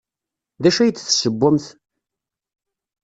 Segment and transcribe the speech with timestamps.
[0.61, 1.65] D acu ay d-tessewwemt?